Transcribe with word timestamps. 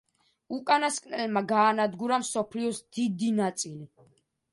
უკანასკნელმა 0.55 1.43
გაანადგურა 1.51 2.17
მსოფლიოს 2.23 2.79
დიდი 2.99 3.29
ნაწილი. 3.41 3.87